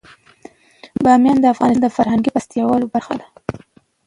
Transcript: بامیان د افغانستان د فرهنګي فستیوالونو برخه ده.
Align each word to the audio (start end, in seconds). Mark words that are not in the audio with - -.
بامیان 1.03 1.37
د 1.41 1.45
افغانستان 1.53 1.83
د 1.83 1.93
فرهنګي 1.95 2.29
فستیوالونو 2.35 2.87
برخه 2.93 3.13
ده. 3.19 3.27